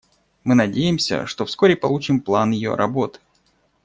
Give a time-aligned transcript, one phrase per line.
[0.43, 3.19] Мы надеемся, что вскоре получим план ее работы.